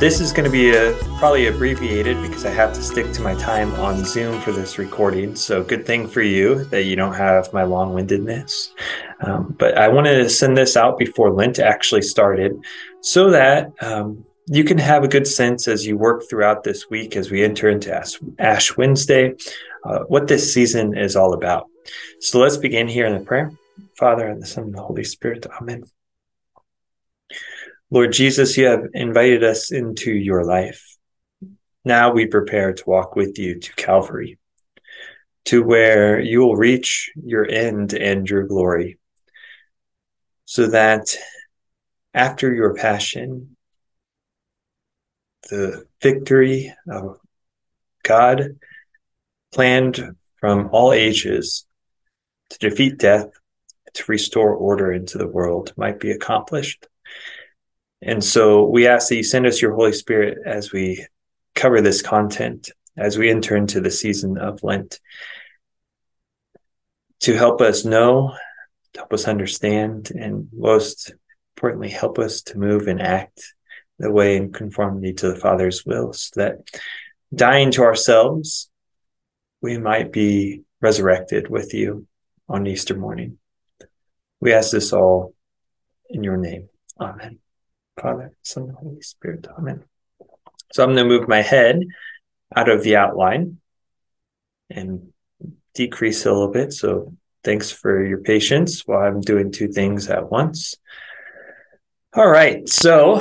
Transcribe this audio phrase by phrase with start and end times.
[0.00, 3.34] This is going to be a, probably abbreviated because I have to stick to my
[3.34, 5.36] time on Zoom for this recording.
[5.36, 8.72] So, good thing for you that you don't have my long windedness.
[9.20, 12.58] Um, but I wanted to send this out before Lent actually started
[13.02, 17.14] so that um, you can have a good sense as you work throughout this week
[17.14, 19.34] as we enter into Ash, Ash Wednesday
[19.84, 21.66] uh, what this season is all about.
[22.20, 23.52] So, let's begin here in the prayer.
[23.98, 25.44] Father, and the Son, and the Holy Spirit.
[25.60, 25.84] Amen.
[27.92, 30.96] Lord Jesus, you have invited us into your life.
[31.84, 34.38] Now we prepare to walk with you to Calvary,
[35.46, 38.98] to where you will reach your end and your glory,
[40.44, 41.16] so that
[42.14, 43.56] after your passion,
[45.48, 47.18] the victory of
[48.04, 48.58] God
[49.52, 51.66] planned from all ages
[52.50, 53.30] to defeat death,
[53.94, 56.86] to restore order into the world might be accomplished.
[58.02, 61.06] And so we ask that you send us your Holy Spirit as we
[61.54, 65.00] cover this content, as we enter into the season of Lent,
[67.20, 68.34] to help us know,
[68.94, 71.12] to help us understand, and most
[71.56, 73.54] importantly, help us to move and act
[73.98, 76.70] the way in conformity to the Father's will, so that
[77.34, 78.70] dying to ourselves,
[79.60, 82.06] we might be resurrected with you
[82.48, 83.36] on Easter morning.
[84.40, 85.34] We ask this all
[86.08, 86.70] in your name.
[86.98, 87.40] Amen.
[88.00, 89.46] Father, Son, Holy Spirit.
[89.58, 89.84] Amen.
[90.72, 91.82] So I'm going to move my head
[92.54, 93.58] out of the outline
[94.70, 95.12] and
[95.74, 96.72] decrease a little bit.
[96.72, 100.76] So thanks for your patience while I'm doing two things at once.
[102.14, 102.68] All right.
[102.68, 103.20] So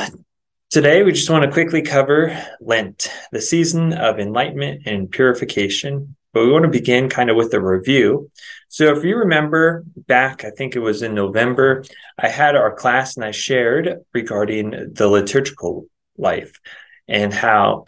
[0.70, 6.16] today we just want to quickly cover Lent, the season of enlightenment and purification.
[6.34, 8.30] But we want to begin kind of with a review.
[8.68, 11.84] So if you remember back, I think it was in November,
[12.20, 16.60] I had our class and I shared regarding the liturgical life
[17.08, 17.86] and how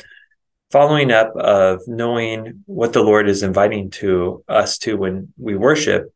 [0.72, 6.14] following up of knowing what the Lord is inviting to us to when we worship,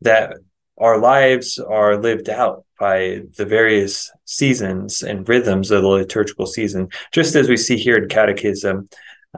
[0.00, 0.34] that
[0.78, 6.88] our lives are lived out by the various seasons and rhythms of the liturgical season,
[7.12, 8.88] just as we see here in Catechism,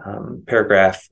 [0.04, 1.09] um, paragraph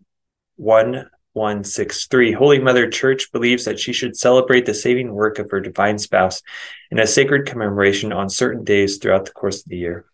[0.61, 2.33] 1163.
[2.33, 6.43] Holy Mother Church believes that she should celebrate the saving work of her divine spouse
[6.91, 10.05] in a sacred commemoration on certain days throughout the course of the year.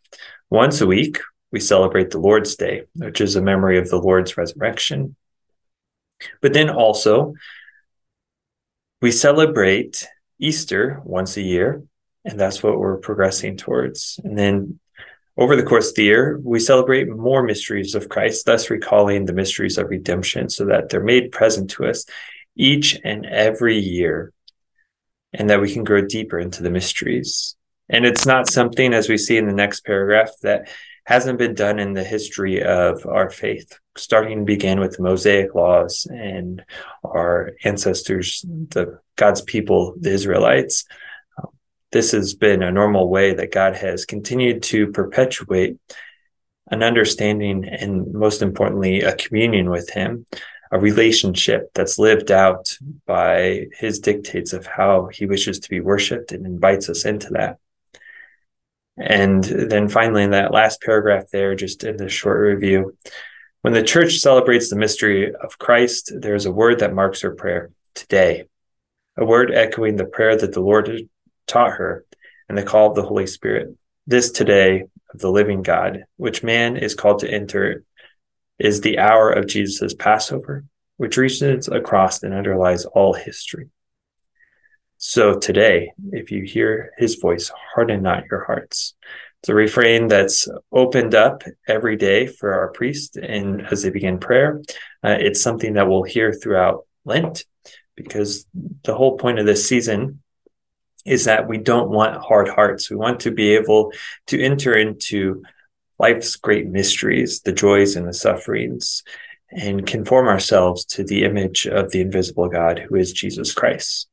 [0.50, 1.18] Once a week,
[1.50, 5.16] we celebrate the Lord's Day, which is a memory of the Lord's resurrection.
[6.40, 7.34] But then also,
[9.02, 10.06] we celebrate
[10.38, 11.82] Easter once a year,
[12.24, 14.20] and that's what we're progressing towards.
[14.22, 14.80] And then
[15.36, 19.34] over the course of the year, we celebrate more mysteries of Christ, thus recalling the
[19.34, 22.06] mysteries of redemption so that they're made present to us
[22.56, 24.32] each and every year,
[25.34, 27.54] and that we can grow deeper into the mysteries.
[27.88, 30.68] And it's not something, as we see in the next paragraph, that
[31.04, 35.54] hasn't been done in the history of our faith, starting to begin with the Mosaic
[35.54, 36.64] laws and
[37.04, 40.84] our ancestors, the God's people, the Israelites
[41.96, 45.78] this has been a normal way that God has continued to perpetuate
[46.70, 50.26] an understanding and most importantly, a communion with Him,
[50.70, 52.76] a relationship that's lived out
[53.06, 57.56] by His dictates of how He wishes to be worshiped and invites us into that.
[58.98, 62.94] And then finally, in that last paragraph there, just in the short review,
[63.62, 67.70] when the church celebrates the mystery of Christ, there's a word that marks her prayer
[67.94, 68.44] today,
[69.16, 71.08] a word echoing the prayer that the Lord
[71.46, 72.04] taught her,
[72.48, 73.76] and the call of the Holy Spirit.
[74.06, 77.84] This today of the living God, which man is called to enter,
[78.58, 80.64] is the hour of Jesus' Passover,
[80.96, 83.68] which reaches across and underlies all history.
[84.98, 88.94] So today, if you hear his voice, harden not your hearts.
[89.42, 94.18] It's a refrain that's opened up every day for our priest and as they begin
[94.18, 94.62] prayer.
[95.04, 97.44] Uh, it's something that we'll hear throughout Lent
[97.94, 98.46] because
[98.82, 100.22] the whole point of this season
[101.06, 102.90] is that we don't want hard hearts.
[102.90, 103.92] We want to be able
[104.26, 105.42] to enter into
[105.98, 109.02] life's great mysteries, the joys and the sufferings,
[109.50, 114.08] and conform ourselves to the image of the invisible God who is Jesus Christ.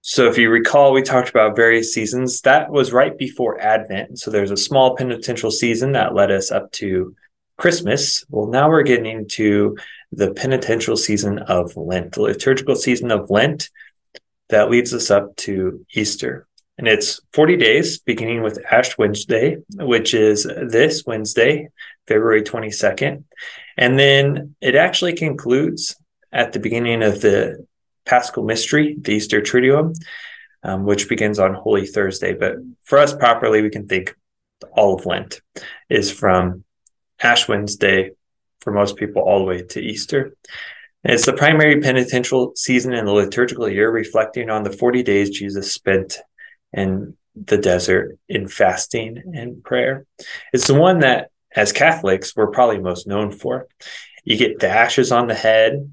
[0.00, 2.40] So, if you recall, we talked about various seasons.
[2.40, 4.18] That was right before Advent.
[4.18, 7.14] So, there's a small penitential season that led us up to
[7.58, 8.24] Christmas.
[8.30, 9.76] Well, now we're getting to
[10.12, 13.70] the penitential season of Lent, the liturgical season of Lent
[14.48, 16.46] that leads us up to Easter.
[16.78, 21.68] And it's 40 days, beginning with Ash Wednesday, which is this Wednesday,
[22.06, 23.24] February 22nd.
[23.76, 25.96] And then it actually concludes
[26.32, 27.66] at the beginning of the
[28.06, 29.94] Paschal Mystery, the Easter Triduum,
[30.62, 32.32] um, which begins on Holy Thursday.
[32.32, 34.14] But for us properly, we can think
[34.72, 35.40] all of Lent
[35.90, 36.64] is from
[37.20, 38.12] Ash Wednesday
[38.60, 40.34] for most people all the way to Easter.
[41.04, 45.30] And it's the primary penitential season in the liturgical year, reflecting on the 40 days
[45.30, 46.18] Jesus spent
[46.72, 50.06] in the desert in fasting and prayer.
[50.52, 53.68] It's the one that, as Catholics, we're probably most known for.
[54.24, 55.92] You get the ashes on the head.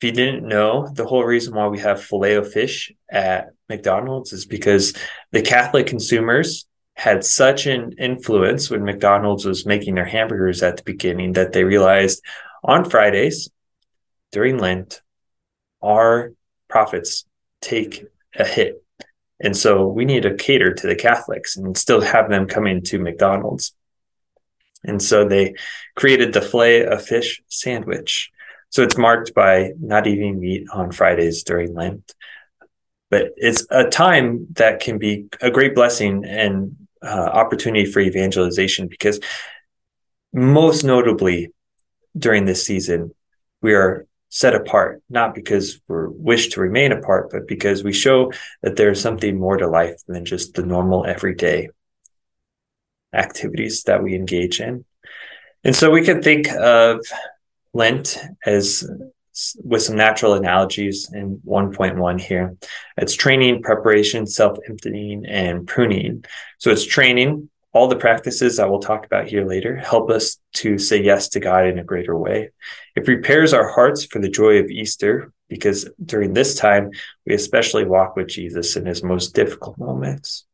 [0.00, 4.32] If you didn't know, the whole reason why we have filet of fish at McDonald's
[4.32, 4.94] is because
[5.32, 6.66] the Catholic consumers
[7.00, 11.64] had such an influence when McDonald's was making their hamburgers at the beginning that they
[11.64, 12.22] realized
[12.62, 13.48] on Fridays
[14.32, 15.00] during Lent,
[15.80, 16.34] our
[16.68, 17.24] profits
[17.62, 18.04] take
[18.38, 18.84] a hit.
[19.40, 22.98] And so we need to cater to the Catholics and still have them coming to
[22.98, 23.74] McDonald's.
[24.84, 25.54] And so they
[25.96, 28.30] created the filet of fish sandwich.
[28.68, 32.14] So it's marked by not eating meat on Fridays during Lent.
[33.08, 38.88] But it's a time that can be a great blessing and uh, opportunity for evangelization
[38.88, 39.20] because
[40.32, 41.52] most notably
[42.16, 43.14] during this season,
[43.62, 48.32] we are set apart, not because we're wish to remain apart, but because we show
[48.62, 51.68] that there's something more to life than just the normal everyday
[53.12, 54.84] activities that we engage in.
[55.64, 57.00] And so we can think of
[57.74, 58.88] Lent as
[59.62, 62.56] with some natural analogies in 1.1 here.
[62.96, 66.24] It's training, preparation, self emptying, and pruning.
[66.58, 67.48] So it's training.
[67.72, 71.40] All the practices that we'll talk about here later help us to say yes to
[71.40, 72.50] God in a greater way.
[72.96, 76.90] It prepares our hearts for the joy of Easter because during this time,
[77.26, 80.46] we especially walk with Jesus in his most difficult moments.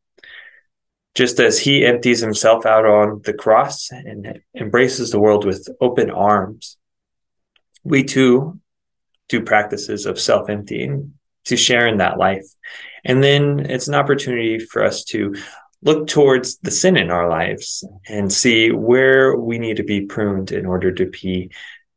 [1.15, 6.11] Just as he empties himself out on the cross and embraces the world with open
[6.11, 6.77] arms,
[7.85, 8.61] we too
[9.29, 11.15] do practices of self emptying
[11.47, 12.47] to share in that life.
[13.05, 15.35] And then it's an opportunity for us to
[15.83, 20.51] look towards the sin in our lives and see where we need to be pruned
[20.51, 21.51] in order to be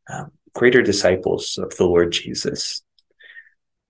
[0.08, 2.82] um, greater disciples of the Lord Jesus.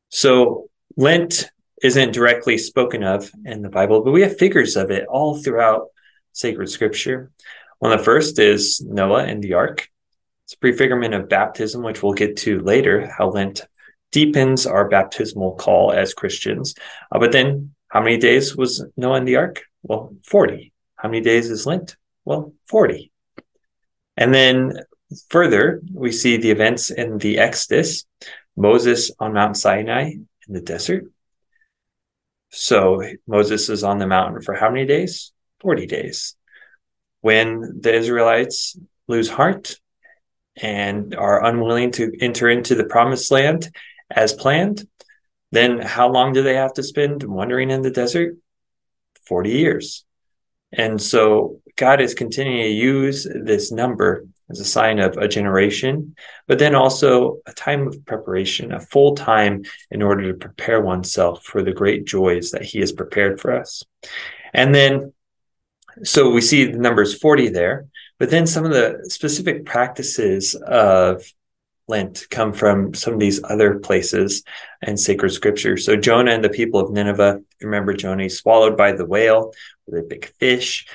[0.09, 1.51] So, Lent
[1.83, 5.87] isn't directly spoken of in the Bible, but we have figures of it all throughout
[6.33, 7.31] sacred scripture.
[7.79, 9.87] One of the first is Noah and the ark.
[10.49, 13.61] It's a prefigurement of baptism, which we'll get to later, how Lent
[14.11, 16.73] deepens our baptismal call as Christians.
[17.11, 19.61] Uh, but then, how many days was Noah in the ark?
[19.83, 20.73] Well, 40.
[20.95, 21.97] How many days is Lent?
[22.25, 23.11] Well, 40.
[24.17, 24.79] And then
[25.29, 28.05] further, we see the events in the Exodus,
[28.57, 31.03] Moses on Mount Sinai in the desert.
[32.49, 35.31] So Moses is on the mountain for how many days?
[35.59, 36.35] 40 days.
[37.21, 38.75] When the Israelites
[39.07, 39.75] lose heart,
[40.61, 43.69] and are unwilling to enter into the promised land
[44.09, 44.87] as planned,
[45.51, 48.37] then how long do they have to spend wandering in the desert?
[49.25, 50.05] 40 years.
[50.71, 56.15] And so God is continuing to use this number as a sign of a generation,
[56.47, 61.43] but then also a time of preparation, a full time in order to prepare oneself
[61.43, 63.83] for the great joys that He has prepared for us.
[64.53, 65.13] And then,
[66.03, 67.85] so we see the numbers 40 there.
[68.19, 71.25] But then some of the specific practices of
[71.87, 74.43] Lent come from some of these other places
[74.81, 75.75] and sacred scripture.
[75.77, 79.53] So Jonah and the people of Nineveh, remember Jonah, he's swallowed by the whale
[79.87, 80.85] with a big fish.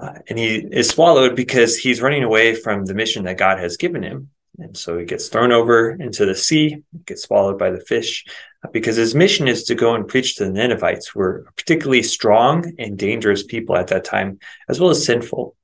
[0.00, 3.76] Uh, and he is swallowed because he's running away from the mission that God has
[3.76, 4.30] given him.
[4.58, 8.24] And so he gets thrown over into the sea, gets swallowed by the fish,
[8.64, 12.02] uh, because his mission is to go and preach to the Ninevites, who were particularly
[12.02, 15.54] strong and dangerous people at that time, as well as sinful.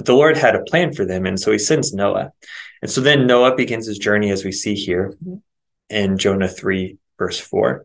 [0.00, 2.32] But the Lord had a plan for them, and so he sends Noah.
[2.80, 5.14] And so then Noah begins his journey, as we see here
[5.90, 7.84] in Jonah 3, verse 4.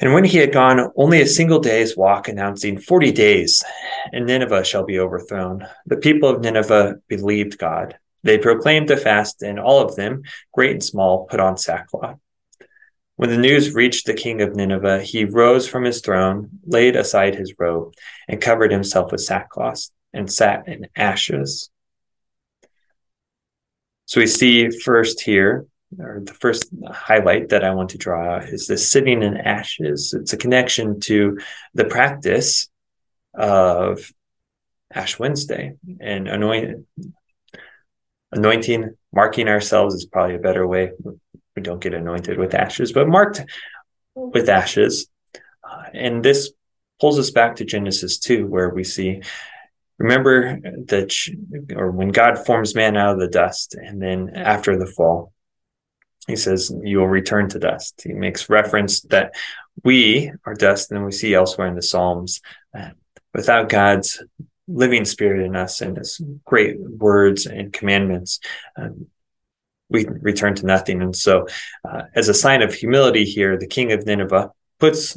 [0.00, 3.62] And when he had gone only a single day's walk, announcing 40 days,
[4.14, 7.98] and Nineveh shall be overthrown, the people of Nineveh believed God.
[8.22, 10.22] They proclaimed a fast, and all of them,
[10.54, 12.18] great and small, put on sackcloth.
[13.16, 17.34] When the news reached the king of Nineveh, he rose from his throne, laid aside
[17.34, 17.92] his robe,
[18.26, 21.70] and covered himself with sackcloth and sat in ashes.
[24.06, 25.66] So we see first here,
[25.98, 30.14] or the first highlight that I want to draw is this sitting in ashes.
[30.14, 31.38] It's a connection to
[31.74, 32.68] the practice
[33.34, 34.10] of
[34.92, 36.86] Ash Wednesday and anointing,
[38.32, 40.92] anointing, marking ourselves is probably a better way.
[41.54, 43.44] We don't get anointed with ashes, but marked
[44.14, 45.08] with ashes.
[45.64, 46.52] Uh, and this
[47.00, 49.22] pulls us back to Genesis 2, where we see
[49.98, 51.14] remember that
[51.74, 55.32] or when god forms man out of the dust and then after the fall
[56.26, 58.00] he says, You will return to dust.
[58.02, 59.34] He makes reference that
[59.84, 62.40] we are dust, and we see elsewhere in the Psalms
[63.36, 64.22] without God's
[64.66, 68.40] living spirit in us and his great words and commandments,
[68.76, 69.06] um,
[69.88, 71.00] we return to nothing.
[71.00, 71.46] And so,
[71.88, 75.16] uh, as a sign of humility here, the king of Nineveh puts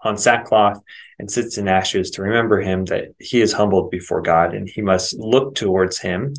[0.00, 0.82] on sackcloth
[1.18, 4.82] and sits in ashes to remember him that he is humbled before God and he
[4.82, 6.34] must look towards him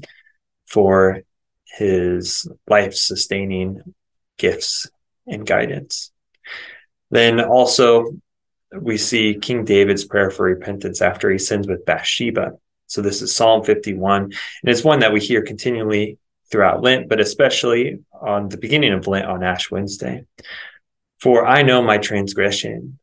[0.65, 1.21] for
[1.65, 3.81] his life sustaining
[4.37, 4.89] gifts
[5.27, 6.11] and guidance.
[7.11, 8.17] Then also,
[8.73, 12.53] we see King David's prayer for repentance after he sins with Bathsheba.
[12.87, 14.33] So this is Psalm 51, and
[14.63, 16.17] it's one that we hear continually
[16.49, 20.25] throughout Lent, but especially on the beginning of Lent on Ash Wednesday.
[21.21, 22.99] For I know my transgression,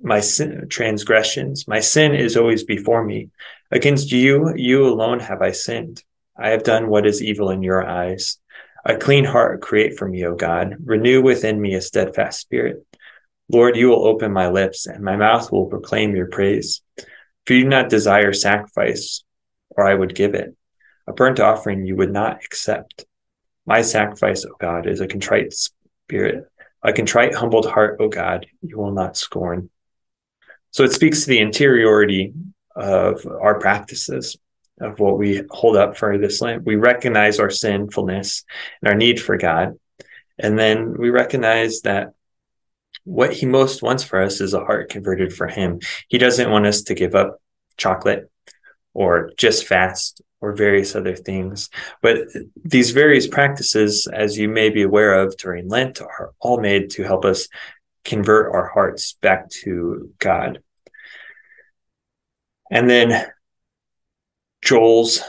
[0.00, 3.30] my sin, transgressions, my sin is always before me.
[3.70, 6.02] Against you, you alone have I sinned.
[6.36, 8.38] I have done what is evil in your eyes.
[8.84, 10.76] A clean heart create for me, O God.
[10.84, 12.84] Renew within me a steadfast spirit.
[13.50, 16.82] Lord, you will open my lips, and my mouth will proclaim your praise.
[17.46, 19.22] For you do not desire sacrifice,
[19.70, 20.56] or I would give it.
[21.06, 23.04] A burnt offering you would not accept.
[23.66, 26.44] My sacrifice, O God, is a contrite spirit,
[26.84, 29.70] a contrite, humbled heart, O God, you will not scorn.
[30.70, 32.34] So it speaks to the interiority
[32.76, 34.36] of our practices,
[34.80, 36.64] of what we hold up for this Lent.
[36.64, 38.44] We recognize our sinfulness
[38.82, 39.78] and our need for God.
[40.38, 42.12] And then we recognize that
[43.04, 45.78] what he most wants for us is a heart converted for him.
[46.08, 47.40] He doesn't want us to give up
[47.76, 48.30] chocolate
[48.92, 51.70] or just fast or various other things.
[52.02, 52.28] But
[52.62, 57.02] these various practices, as you may be aware of during Lent, are all made to
[57.02, 57.48] help us
[58.04, 60.62] convert our hearts back to God.
[62.70, 63.30] And then
[64.62, 65.22] Joel's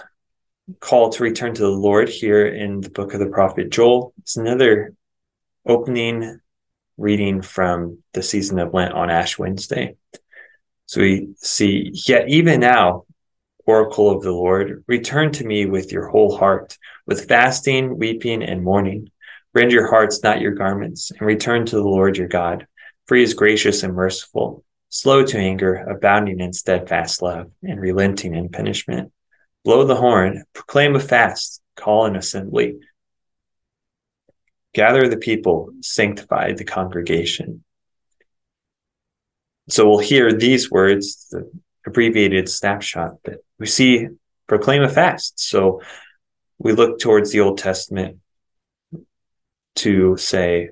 [0.79, 4.35] call to return to the Lord here in the book of the prophet Joel is
[4.35, 4.93] another
[5.65, 6.39] opening
[6.97, 9.95] reading from the season of Lent on Ash Wednesday.
[10.87, 13.04] So we see, yet even now,
[13.65, 18.63] oracle of the Lord, return to me with your whole heart, with fasting, weeping, and
[18.63, 19.09] mourning.
[19.53, 22.67] Rend your hearts, not your garments, and return to the Lord your God,
[23.07, 28.35] for he is gracious and merciful, slow to anger, abounding in steadfast love, and relenting
[28.35, 29.11] in punishment.
[29.63, 32.77] Blow the horn, proclaim a fast, call an assembly.
[34.73, 37.63] Gather the people, sanctify the congregation.
[39.69, 41.49] So we'll hear these words, the
[41.85, 44.07] abbreviated snapshot that we see
[44.47, 45.39] proclaim a fast.
[45.39, 45.81] So
[46.57, 48.19] we look towards the Old Testament
[49.77, 50.69] to say,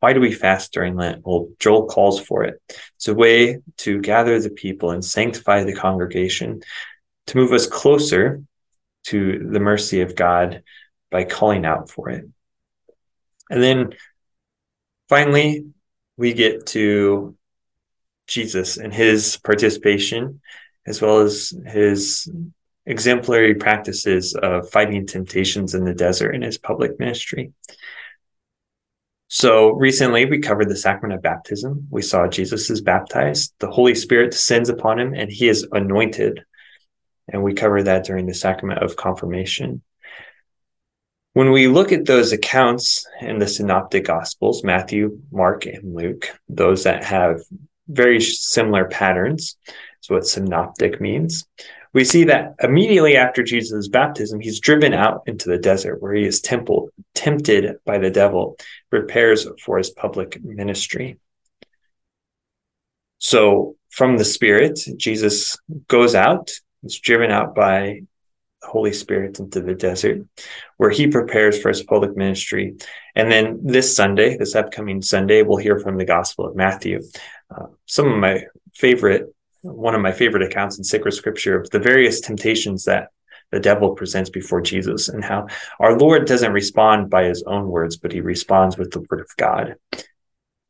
[0.00, 1.22] why do we fast during Lent?
[1.24, 2.60] Well, Joel calls for it.
[2.96, 6.60] It's a way to gather the people and sanctify the congregation
[7.28, 8.42] to move us closer
[9.04, 10.62] to the mercy of God
[11.10, 12.26] by calling out for it.
[13.48, 13.94] And then
[15.08, 15.66] finally,
[16.16, 17.36] we get to
[18.26, 20.40] Jesus and his participation
[20.86, 22.30] as well as his
[22.86, 27.52] exemplary practices of fighting temptations in the desert in his public ministry.
[29.28, 31.88] So recently we covered the sacrament of baptism.
[31.90, 36.44] We saw Jesus is baptized, the Holy Spirit descends upon him, and he is anointed.
[37.28, 39.82] And we covered that during the sacrament of confirmation.
[41.32, 46.84] When we look at those accounts in the synoptic gospels, Matthew, Mark, and Luke, those
[46.84, 47.40] that have
[47.88, 49.56] very similar patterns,
[50.02, 51.46] is what synoptic means.
[51.92, 56.24] We see that immediately after Jesus' baptism, he's driven out into the desert where he
[56.24, 58.56] is temple, tempted by the devil,
[58.90, 61.18] prepares for his public ministry.
[63.18, 66.50] So, from the Spirit, Jesus goes out,
[66.82, 68.02] is driven out by
[68.60, 70.26] the Holy Spirit into the desert,
[70.78, 72.74] where he prepares for his public ministry.
[73.14, 77.02] And then this Sunday, this upcoming Sunday, we'll hear from the Gospel of Matthew.
[77.56, 78.44] Uh, some of my
[78.74, 79.34] favorite
[79.64, 83.08] one of my favorite accounts in sacred scripture of the various temptations that
[83.50, 85.46] the devil presents before Jesus and how
[85.80, 89.30] our Lord doesn't respond by his own words, but he responds with the word of
[89.36, 89.76] God.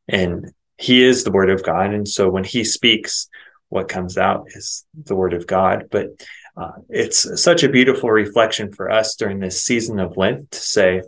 [0.09, 1.93] And he is the word of God.
[1.93, 3.29] And so when he speaks,
[3.69, 5.89] what comes out is the word of God.
[5.91, 6.09] But
[6.57, 11.03] uh, it's such a beautiful reflection for us during this season of Lent to say,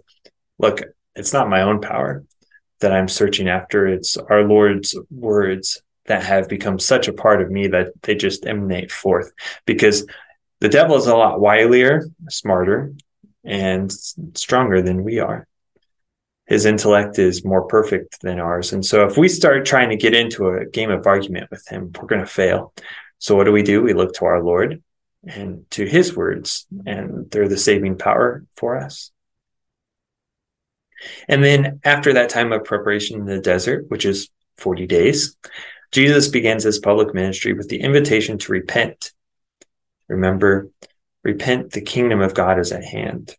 [0.59, 0.83] look,
[1.14, 2.25] it's not my own power
[2.80, 3.87] that I'm searching after.
[3.87, 8.47] It's our Lord's words that have become such a part of me that they just
[8.47, 9.33] emanate forth
[9.64, 10.06] because
[10.61, 12.92] the devil is a lot wilier, smarter,
[13.45, 13.92] and
[14.35, 15.47] stronger than we are.
[16.47, 18.73] His intellect is more perfect than ours.
[18.73, 21.90] And so if we start trying to get into a game of argument with him,
[22.00, 22.73] we're going to fail.
[23.18, 23.83] So what do we do?
[23.83, 24.83] We look to our Lord
[25.26, 29.11] and to his words, and they're the saving power for us.
[31.29, 35.37] And then after that time of preparation in the desert, which is 40 days,
[35.93, 39.13] Jesus begins his public ministry with the invitation to repent.
[40.09, 40.71] Remember,
[41.23, 43.37] repent, the kingdom of God is at hand.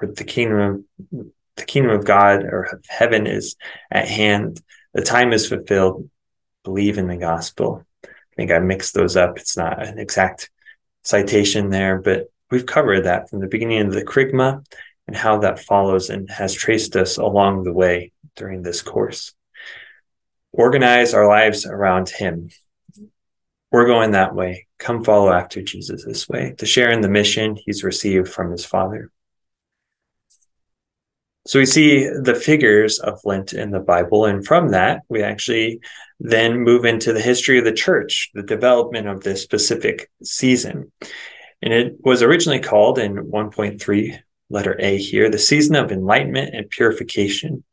[0.00, 1.26] Or the kingdom of
[1.56, 3.56] the kingdom of God or heaven is
[3.90, 4.60] at hand.
[4.94, 6.08] The time is fulfilled.
[6.64, 7.84] Believe in the gospel.
[8.04, 9.38] I think I mixed those up.
[9.38, 10.50] It's not an exact
[11.02, 14.64] citation there, but we've covered that from the beginning of the Kerygma
[15.10, 19.34] and how that follows and has traced us along the way during this course.
[20.52, 22.50] Organize our lives around Him.
[23.72, 24.68] We're going that way.
[24.78, 28.64] Come follow after Jesus this way to share in the mission He's received from His
[28.64, 29.10] Father.
[31.44, 35.80] So we see the figures of Lent in the Bible, and from that, we actually
[36.20, 40.92] then move into the history of the church, the development of this specific season.
[41.62, 46.68] And it was originally called in 1.3 letter A here, the season of enlightenment and
[46.68, 47.64] purification.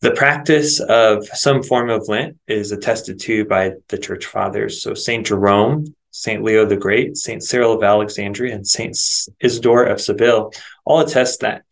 [0.00, 4.82] The practice of some form of Lent is attested to by the church fathers.
[4.82, 5.26] So St.
[5.26, 6.42] Jerome, St.
[6.42, 7.42] Leo the Great, St.
[7.42, 8.96] Cyril of Alexandria, and St.
[9.40, 10.52] Isidore of Seville
[10.84, 11.64] all attest that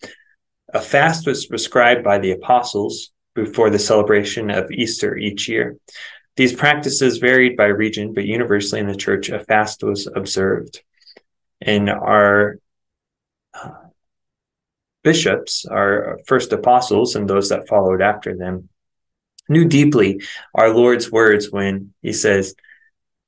[0.73, 5.76] a fast was prescribed by the apostles before the celebration of Easter each year.
[6.37, 10.82] These practices varied by region, but universally in the church, a fast was observed.
[11.61, 12.58] And our
[15.02, 18.68] bishops, our first apostles, and those that followed after them,
[19.49, 20.23] knew deeply
[20.54, 22.54] our Lord's words when he says,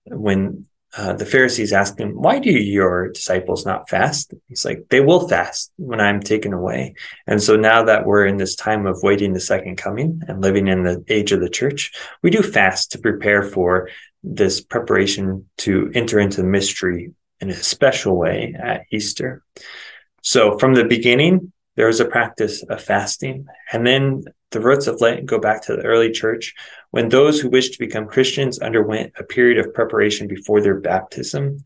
[0.07, 0.67] when
[0.97, 4.33] uh, the Pharisees asked him, Why do your disciples not fast?
[4.49, 6.95] He's like, They will fast when I'm taken away.
[7.27, 10.69] And so now that we're in this time of waiting the second coming and living
[10.69, 11.93] in the age of the church,
[12.23, 13.91] we do fast to prepare for
[14.23, 19.45] this preparation to enter into the mystery in a special way at Easter.
[20.27, 23.47] So from the beginning, there was a practice of fasting.
[23.73, 26.53] And then the roots of Lent go back to the early church
[26.91, 31.65] when those who wished to become Christians underwent a period of preparation before their baptism.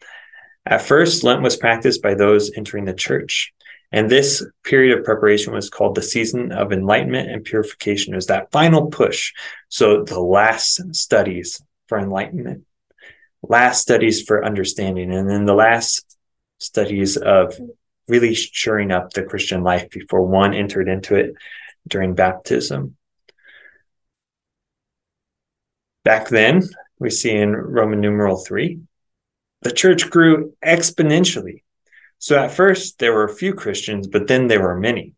[0.66, 3.50] At first, Lent was practiced by those entering the church.
[3.92, 8.12] And this period of preparation was called the season of enlightenment and purification.
[8.12, 9.32] It was that final push.
[9.70, 12.66] So the last studies for enlightenment,
[13.42, 16.18] last studies for understanding, and then the last
[16.58, 17.58] studies of
[18.10, 21.34] really shoring up the Christian life before one entered into it
[21.86, 22.96] during baptism.
[26.04, 26.62] Back then,
[26.98, 28.80] we see in Roman numeral 3,
[29.62, 31.62] the church grew exponentially.
[32.18, 35.14] So at first, there were a few Christians, but then there were many.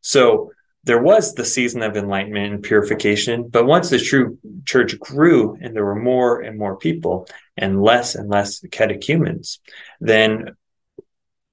[0.00, 0.52] So
[0.84, 5.74] there was the season of enlightenment and purification, but once the true church grew and
[5.74, 7.26] there were more and more people
[7.56, 9.60] and less and less catechumens,
[10.00, 10.56] then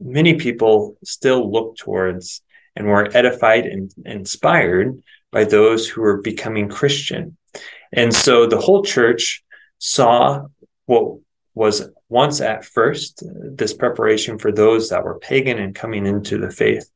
[0.02, 2.42] many people still look towards
[2.76, 7.38] and were edified and inspired by those who were becoming Christian.
[7.92, 9.44] And so the whole church
[9.78, 10.46] saw
[10.86, 11.18] what
[11.54, 16.52] was once at first this preparation for those that were pagan and coming into the
[16.52, 16.90] faith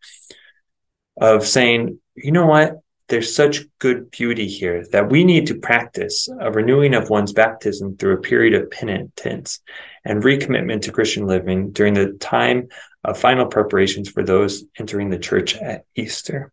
[1.18, 2.80] of saying, you know what?
[3.08, 7.98] There's such good beauty here that we need to practice a renewing of one's baptism
[7.98, 9.62] through a period of penitence
[10.06, 12.70] and recommitment to Christian living during the time
[13.04, 16.52] of final preparations for those entering the church at Easter.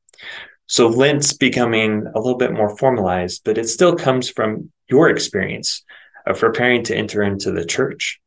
[0.67, 5.85] So Lent's becoming a little bit more formalized, but it still comes from your experience
[6.27, 8.21] of preparing to enter into the church.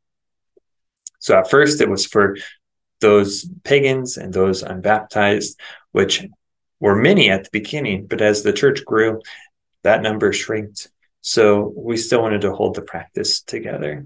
[1.20, 2.38] So at first it was for
[3.02, 5.60] those pagans and those unbaptized,
[5.92, 6.26] which
[6.80, 9.22] were many at the beginning, but as the church grew,
[9.84, 10.90] that number shrinked.
[11.22, 14.06] So we still wanted to hold the practice together.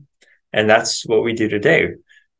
[0.51, 1.93] And that's what we do today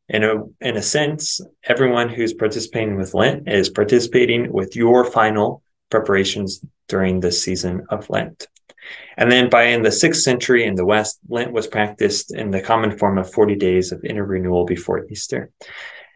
[0.10, 5.62] in a in a sense, everyone who's participating with Lent is participating with your final
[5.92, 8.48] preparations during the season of Lent.
[9.18, 12.62] And then by in the sixth century in the West, Lent was practiced in the
[12.62, 15.52] common form of 40 days of inner renewal before Easter.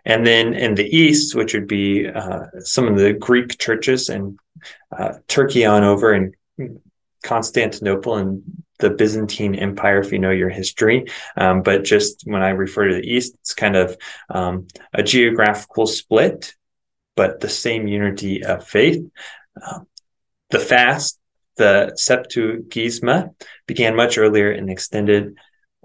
[0.06, 4.40] And then in the East, which would be uh, some of the Greek churches and
[4.98, 6.34] uh, Turkey on over and
[7.24, 8.44] Constantinople and
[8.84, 11.06] the Byzantine Empire, if you know your history.
[11.38, 13.98] Um, but just when I refer to the East, it's kind of
[14.30, 16.54] um, a geographical split,
[17.16, 19.02] but the same unity of faith.
[19.60, 19.80] Uh,
[20.50, 21.18] the fast,
[21.56, 23.34] the Septuagesima,
[23.68, 25.38] began much earlier and extended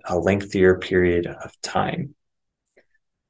[0.05, 2.17] a lengthier period of time.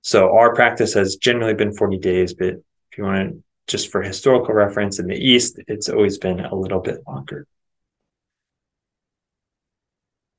[0.00, 4.00] So our practice has generally been 40 days, but if you want to just for
[4.00, 7.46] historical reference in the East, it's always been a little bit longer.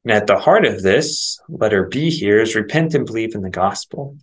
[0.04, 3.50] And at the heart of this, letter B here, is repent and believe in the
[3.50, 4.18] gospel.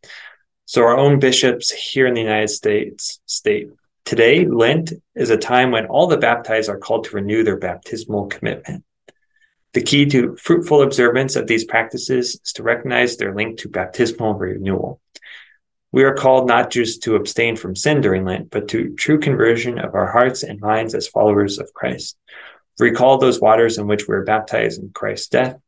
[0.64, 3.68] So our own bishops here in the United States state
[4.06, 8.26] Today, Lent is a time when all the baptized are called to renew their baptismal
[8.26, 8.84] commitment.
[9.72, 14.34] The key to fruitful observance of these practices is to recognize their link to baptismal
[14.34, 15.00] renewal.
[15.90, 19.80] We are called not just to abstain from sin during Lent, but to true conversion
[19.80, 22.16] of our hearts and minds as followers of Christ.
[22.78, 25.58] Recall those waters in which we were baptized in Christ's death,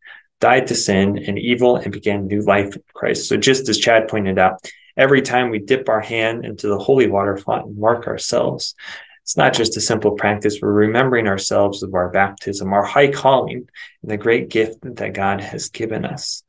[0.40, 3.28] died to sin and evil, and began new life in Christ.
[3.28, 7.08] So, just as Chad pointed out, every time we dip our hand into the holy
[7.08, 8.74] water font and mark ourselves.
[9.22, 10.58] It's not just a simple practice.
[10.60, 13.68] We're remembering ourselves of our baptism, our high calling,
[14.02, 16.42] and the great gift that God has given us.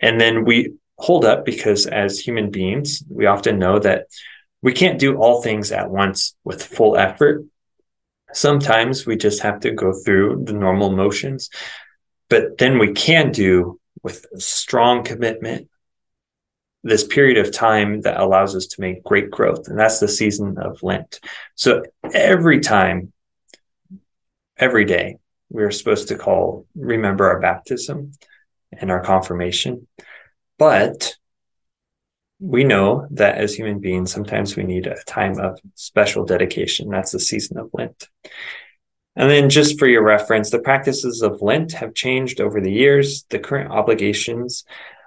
[0.00, 4.06] And then we hold up because as human beings, we often know that
[4.62, 7.44] we can't do all things at once with full effort.
[8.32, 11.50] Sometimes we just have to go through the normal motions,
[12.32, 15.68] but then we can do with strong commitment
[16.82, 19.68] this period of time that allows us to make great growth.
[19.68, 21.20] And that's the season of Lent.
[21.56, 21.82] So
[22.14, 23.12] every time,
[24.56, 25.18] every day,
[25.50, 28.12] we're supposed to call, remember our baptism
[28.72, 29.86] and our confirmation.
[30.58, 31.16] But
[32.40, 36.88] we know that as human beings, sometimes we need a time of special dedication.
[36.88, 38.08] That's the season of Lent.
[39.14, 43.24] And then, just for your reference, the practices of Lent have changed over the years.
[43.28, 44.64] The current obligations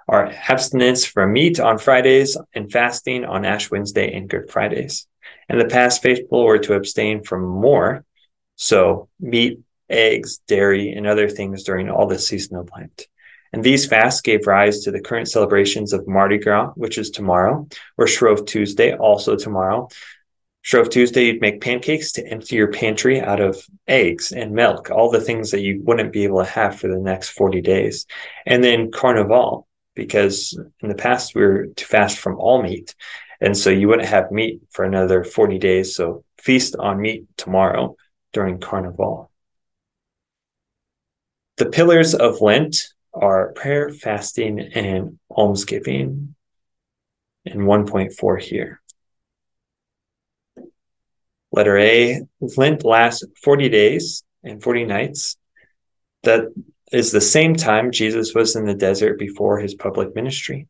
[0.08, 5.06] are abstinence from meat on Fridays and fasting on Ash Wednesday and Good Fridays.
[5.48, 8.04] And the past faithful were to abstain from more,
[8.54, 13.08] so meat, eggs, dairy, and other things during all the season of Lent.
[13.52, 17.68] And these fasts gave rise to the current celebrations of Mardi Gras, which is tomorrow,
[17.96, 19.88] or Shrove Tuesday, also tomorrow.
[20.66, 25.12] Shrove Tuesday, you'd make pancakes to empty your pantry out of eggs and milk, all
[25.12, 28.04] the things that you wouldn't be able to have for the next 40 days.
[28.44, 32.96] And then Carnival, because in the past we were to fast from all meat.
[33.40, 35.94] And so you wouldn't have meat for another 40 days.
[35.94, 37.94] So feast on meat tomorrow
[38.32, 39.30] during Carnival.
[41.58, 46.34] The pillars of Lent are prayer, fasting, and almsgiving.
[47.44, 48.80] And 1.4 here.
[51.56, 52.20] Letter A
[52.56, 55.36] Lent lasts 40 days and 40 nights.
[56.22, 56.52] That
[56.92, 60.68] is the same time Jesus was in the desert before his public ministry.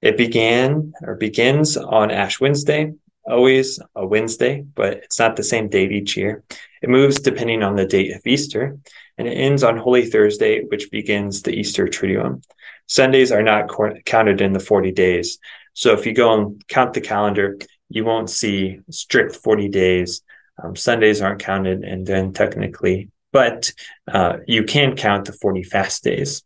[0.00, 2.94] It began or begins on Ash Wednesday,
[3.28, 6.42] always a Wednesday, but it's not the same date each year.
[6.80, 8.78] It moves depending on the date of Easter,
[9.18, 12.42] and it ends on Holy Thursday, which begins the Easter Triduum.
[12.86, 13.70] Sundays are not
[14.06, 15.38] counted in the 40 days.
[15.74, 20.22] So if you go and count the calendar, you won't see strict 40 days.
[20.62, 23.72] Um, Sundays aren't counted, and then technically but
[24.10, 26.42] uh, you can count the 40 fast days.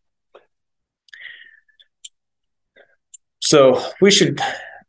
[3.40, 4.40] So we should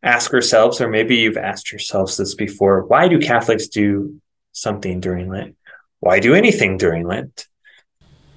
[0.02, 5.30] ask ourselves, or maybe you've asked yourselves this before why do Catholics do something during
[5.30, 5.56] Lent?
[6.00, 7.48] Why do anything during Lent?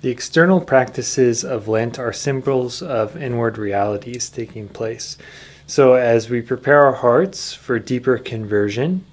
[0.03, 5.19] The external practices of Lent are symbols of inward realities taking place.
[5.67, 9.05] So, as we prepare our hearts for deeper conversion,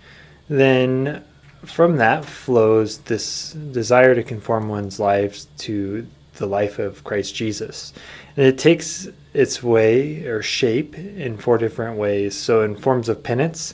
[0.47, 1.23] then
[1.63, 7.91] from that flows this desire to conform one's lives to the life of Christ Jesus.
[8.37, 12.35] And it takes its way or shape in four different ways.
[12.35, 13.73] So, in forms of penance,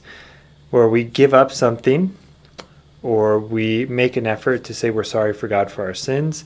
[0.69, 2.15] where we give up something
[3.01, 6.43] or we make an effort to say we're sorry for God for our sins.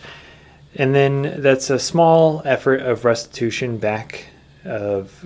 [0.75, 4.27] And then that's a small effort of restitution back
[4.65, 5.25] of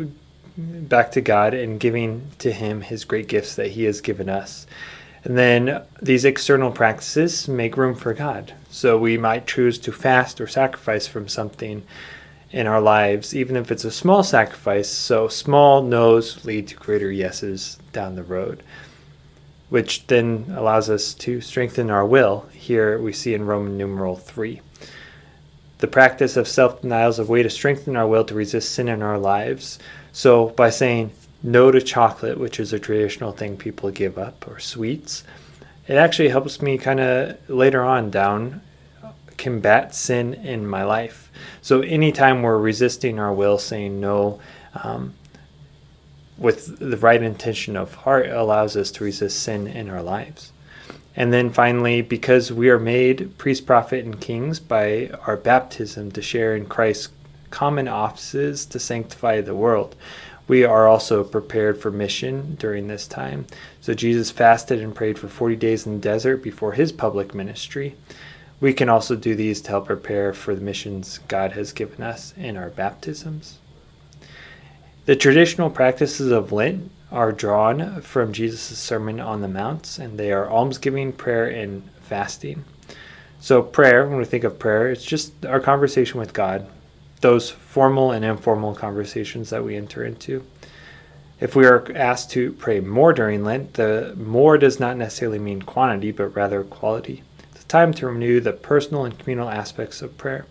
[0.57, 4.65] back to God and giving to him his great gifts that he has given us.
[5.23, 8.53] And then these external practices make room for God.
[8.69, 11.83] So we might choose to fast or sacrifice from something
[12.51, 14.89] in our lives, even if it's a small sacrifice.
[14.89, 18.63] So small no's lead to greater yeses down the road,
[19.69, 22.47] which then allows us to strengthen our will.
[22.53, 24.61] Here we see in Roman numeral 3.
[25.79, 28.87] The practice of self denial is a way to strengthen our will to resist sin
[28.87, 29.77] in our lives.
[30.11, 31.11] So by saying,
[31.43, 35.23] no to chocolate, which is a traditional thing people give up, or sweets.
[35.87, 38.61] It actually helps me kind of later on down
[39.37, 41.31] combat sin in my life.
[41.61, 44.39] So anytime we're resisting our will, saying no,
[44.73, 45.13] um,
[46.37, 50.51] with the right intention of heart, allows us to resist sin in our lives.
[51.15, 56.21] And then finally, because we are made priest, prophet, and kings by our baptism to
[56.21, 57.07] share in Christ's
[57.49, 59.95] common offices to sanctify the world
[60.47, 63.45] we are also prepared for mission during this time.
[63.81, 67.95] So Jesus fasted and prayed for 40 days in the desert before his public ministry.
[68.59, 72.33] We can also do these to help prepare for the missions God has given us
[72.37, 73.59] in our baptisms.
[75.05, 80.31] The traditional practices of Lent are drawn from Jesus' Sermon on the Mount, and they
[80.31, 82.65] are almsgiving, prayer, and fasting.
[83.39, 86.67] So, prayer, when we think of prayer, it's just our conversation with God,
[87.21, 90.45] those formal and informal conversations that we enter into.
[91.39, 95.61] If we are asked to pray more during Lent, the more does not necessarily mean
[95.61, 97.21] quantity, but rather quality.
[97.53, 100.47] It's time to renew the personal and communal aspects of prayer.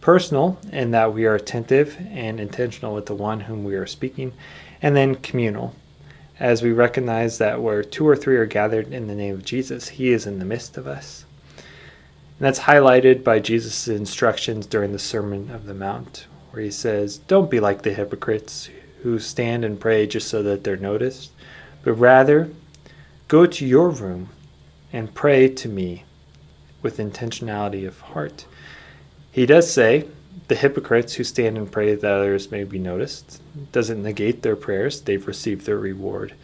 [0.00, 4.32] Personal, in that we are attentive and intentional with the one whom we are speaking,
[4.80, 5.74] and then communal,
[6.40, 9.88] as we recognize that where two or three are gathered in the name of Jesus,
[9.88, 11.25] he is in the midst of us.
[12.38, 17.18] And that's highlighted by Jesus' instructions during the Sermon of the Mount, where he says,
[17.18, 18.68] Don't be like the hypocrites
[19.02, 21.30] who stand and pray just so that they're noticed,
[21.82, 22.50] but rather
[23.28, 24.28] go to your room
[24.92, 26.04] and pray to me
[26.82, 28.46] with intentionality of heart.
[29.32, 30.06] He does say,
[30.48, 35.00] the hypocrites who stand and pray that others may be noticed doesn't negate their prayers,
[35.00, 36.34] they've received their reward.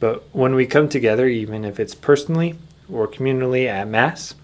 [0.00, 2.56] But when we come together, even if it's personally
[2.90, 4.34] or communally at Mass,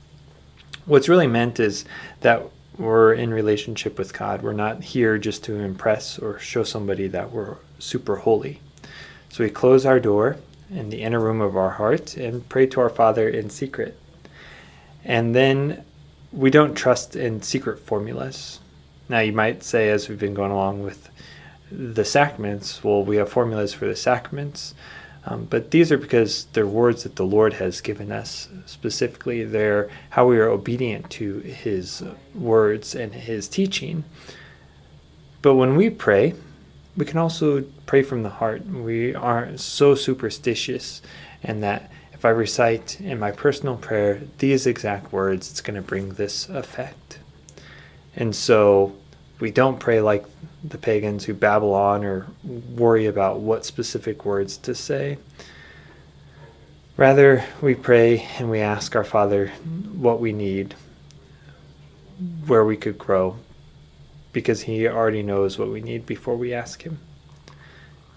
[0.87, 1.85] what's really meant is
[2.21, 2.43] that
[2.79, 4.43] we're in relationship with God.
[4.43, 8.61] We're not here just to impress or show somebody that we're super holy.
[9.29, 10.39] So we close our door
[10.71, 13.99] in the inner room of our heart and pray to our Father in secret.
[15.05, 15.85] And then
[16.33, 18.61] we don't trust in secret formulas.
[19.09, 21.11] Now, you might say, as we've been going along with
[21.71, 24.75] the sacraments, well, we have formulas for the sacraments,
[25.27, 28.49] um, but these are because they're words that the Lord has given us.
[28.67, 32.03] Specifically, they're how we are obedient to His
[32.35, 34.05] words and His teaching.
[35.41, 36.35] But when we pray,
[36.97, 38.67] we can also pray from the heart.
[38.67, 41.01] We aren't so superstitious,
[41.43, 45.83] and that if I recite in my personal prayer these exact words, it's going to
[45.83, 47.19] bring this effect.
[48.15, 48.95] And so
[49.41, 50.25] we don't pray like
[50.65, 55.19] the pagans who babble on or worry about what specific words to say.
[56.97, 59.49] Rather, we pray and we ask our Father
[59.93, 60.75] what we need,
[62.47, 63.37] where we could grow,
[64.33, 66.99] because He already knows what we need before we ask Him.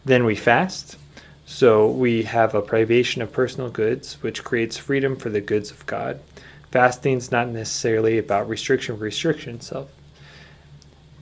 [0.06, 0.98] Then we fast.
[1.46, 5.86] So we have a privation of personal goods, which creates freedom for the goods of
[5.86, 6.20] God.
[6.72, 9.90] Fasting is not necessarily about restriction for restriction itself.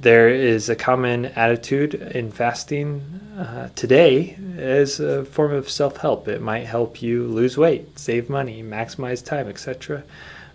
[0.06, 3.02] There is a common attitude in fasting
[3.36, 6.28] uh, today as a form of self help.
[6.28, 10.04] It might help you lose weight, save money, maximize time, etc.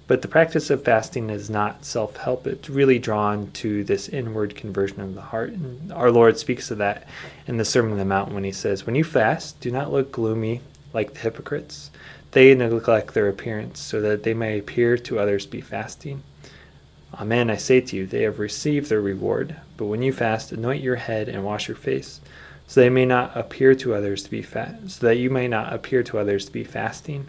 [0.06, 2.46] But the practice of fasting is not self help.
[2.46, 5.50] It's really drawn to this inward conversion of the heart.
[5.50, 7.08] And our Lord speaks of that
[7.48, 10.12] in the Sermon on the Mount when he says, When you fast, do not look
[10.12, 10.60] gloomy
[10.92, 11.90] like the hypocrites.
[12.30, 16.22] They neglect their appearance so that they may appear to others be fasting.
[17.14, 19.57] Amen, I say to you, they have received their reward.
[19.77, 22.20] But when you fast, anoint your head and wash your face,
[22.66, 25.73] so they may not appear to others to be fast, so that you may not
[25.73, 27.27] appear to others to be fasting,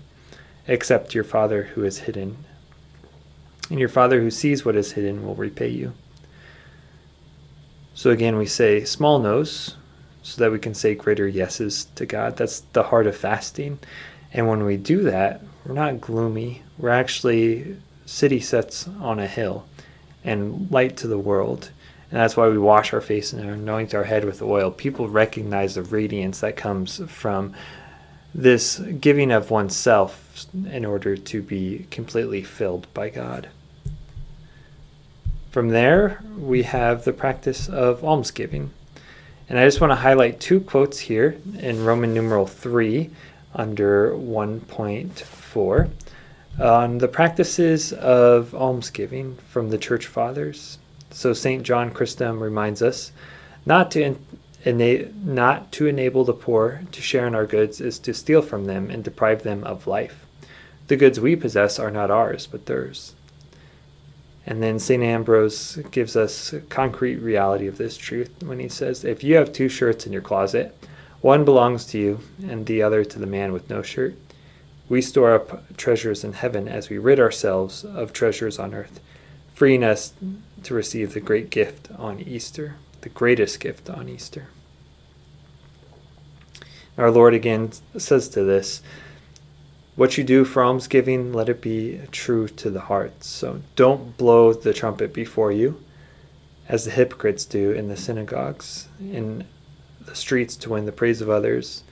[0.68, 2.46] except your Father who is hidden.
[3.70, 5.94] And your Father who sees what is hidden will repay you.
[7.94, 9.78] So again, we say small no's,
[10.24, 12.38] so that we can say greater yeses to God.
[12.38, 13.80] That's the heart of fasting.
[14.32, 16.62] And when we do that, we're not gloomy.
[16.78, 19.66] We're actually city sets on a hill
[20.24, 21.72] and light to the world.
[22.10, 24.70] And that's why we wash our face and anoint our head with oil.
[24.70, 27.54] People recognize the radiance that comes from
[28.34, 33.50] this giving of oneself in order to be completely filled by God.
[35.52, 38.72] From there, we have the practice of almsgiving.
[39.50, 43.10] And I just want to highlight two quotes here in Roman numeral 3
[43.54, 45.90] under 1.4
[46.60, 50.78] on the practices of almsgiving from the church fathers.
[51.10, 51.64] So St.
[51.64, 53.12] John Chrysostom reminds us
[53.66, 54.16] not to
[54.66, 58.66] ena- not to enable the poor to share in our goods is to steal from
[58.66, 60.26] them and deprive them of life.
[60.88, 63.16] The goods we possess are not ours, but theirs.
[64.46, 65.04] And then St.
[65.04, 69.70] Ambrose gives us concrete reality of this truth when he says, If you have two
[69.70, 70.76] shirts in your closet,
[71.22, 74.16] one belongs to you and the other to the man with no shirt.
[74.92, 79.00] We store up treasures in heaven as we rid ourselves of treasures on earth,
[79.54, 80.12] freeing us
[80.64, 84.50] to receive the great gift on Easter, the greatest gift on Easter.
[86.98, 88.82] Our Lord again says to this
[89.96, 93.24] What you do for almsgiving, let it be true to the heart.
[93.24, 95.82] So don't blow the trumpet before you,
[96.68, 99.46] as the hypocrites do in the synagogues, in
[100.02, 101.84] the streets to win the praise of others.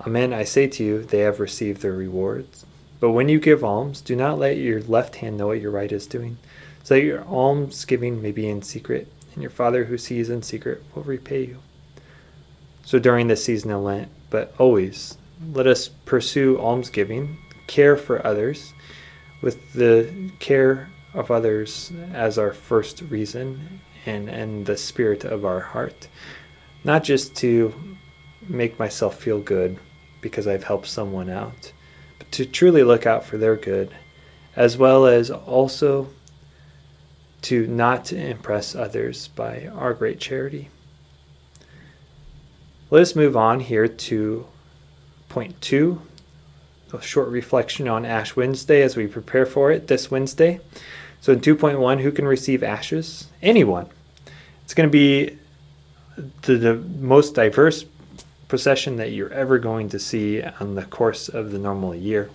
[0.00, 2.66] Amen, I say to you, they have received their rewards.
[3.00, 5.92] But when you give alms, do not let your left hand know what your right
[5.92, 6.38] is doing,
[6.82, 10.82] so that your almsgiving may be in secret, and your Father who sees in secret
[10.94, 11.58] will repay you.
[12.84, 15.16] So during this season of Lent, but always
[15.52, 18.72] let us pursue almsgiving, care for others,
[19.40, 25.60] with the care of others as our first reason and, and the spirit of our
[25.60, 26.08] heart.
[26.82, 27.74] Not just to
[28.48, 29.78] make myself feel good
[30.20, 31.72] because I've helped someone out,
[32.18, 33.94] but to truly look out for their good,
[34.56, 36.08] as well as also
[37.42, 40.70] to not impress others by our great charity.
[42.90, 44.46] Let us move on here to
[45.28, 46.00] point two
[46.94, 50.60] a short reflection on Ash Wednesday as we prepare for it this Wednesday.
[51.20, 53.28] So, in 2.1, who can receive ashes?
[53.42, 53.88] Anyone.
[54.62, 55.36] It's going to be
[56.42, 57.84] the, the most diverse
[58.48, 62.30] procession that you're ever going to see on the course of the normal year.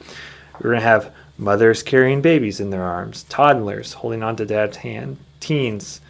[0.56, 5.18] We're going to have mothers carrying babies in their arms, toddlers holding onto dad's hand,
[5.40, 6.02] teens,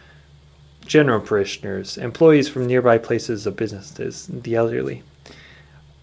[0.84, 5.02] general parishioners, employees from nearby places of businesses, the elderly.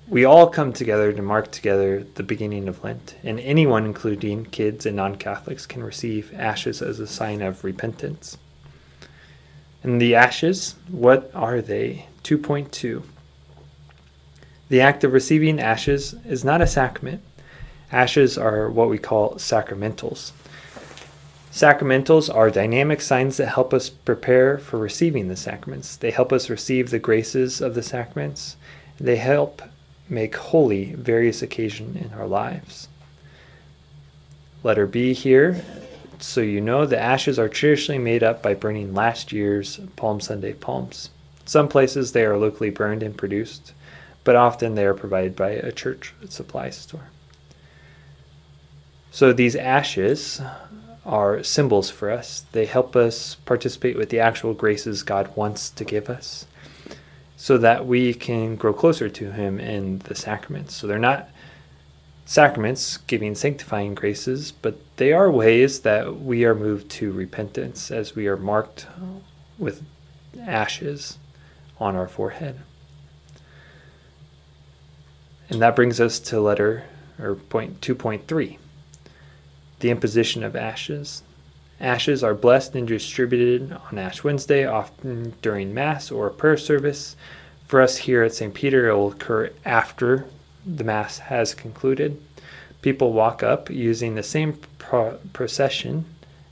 [0.08, 4.86] We all come together to mark together the beginning of Lent, and anyone, including kids
[4.86, 8.38] and non Catholics, can receive ashes as a sign of repentance.
[9.84, 12.08] And the ashes, what are they?
[12.24, 13.04] 2.2.
[14.70, 17.22] The act of receiving ashes is not a sacrament.
[17.92, 20.32] Ashes are what we call sacramentals.
[21.52, 25.96] Sacramentals are dynamic signs that help us prepare for receiving the sacraments.
[25.96, 28.58] They help us receive the graces of the sacraments.
[29.00, 29.62] They help
[30.10, 32.90] make holy various occasions in our lives.
[34.64, 35.64] Letter B here,
[36.20, 40.54] so you know the ashes are traditionally made up by burning last year's Palm Sunday
[40.54, 41.10] palms.
[41.46, 43.74] Some places they are locally burned and produced,
[44.28, 47.08] but often they are provided by a church supply store.
[49.10, 50.42] So these ashes
[51.06, 52.44] are symbols for us.
[52.52, 56.46] They help us participate with the actual graces God wants to give us
[57.38, 60.76] so that we can grow closer to Him in the sacraments.
[60.76, 61.30] So they're not
[62.26, 68.14] sacraments giving sanctifying graces, but they are ways that we are moved to repentance as
[68.14, 68.88] we are marked
[69.58, 69.84] with
[70.38, 71.18] ashes
[71.80, 72.60] on our forehead.
[75.50, 76.84] And that brings us to letter
[77.20, 78.58] or point 2.3
[79.80, 81.22] the imposition of ashes.
[81.80, 87.16] Ashes are blessed and distributed on Ash Wednesday, often during Mass or prayer service.
[87.68, 88.54] For us here at St.
[88.54, 90.26] Peter, it will occur after
[90.66, 92.20] the Mass has concluded.
[92.82, 96.06] People walk up using the same pro- procession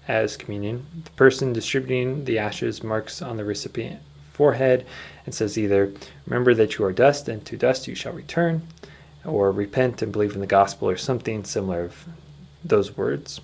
[0.07, 0.85] as communion.
[1.05, 4.01] The person distributing the ashes marks on the recipient
[4.35, 4.85] forehead
[5.25, 5.93] and says either,
[6.27, 8.67] Remember that you are dust, and to dust you shall return,
[9.23, 12.05] or repent and believe in the gospel, or something similar of
[12.63, 13.41] those words.